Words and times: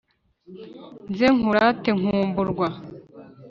nze 1.09 1.27
nkurate 1.35 1.89
nkumburwa 1.99 2.67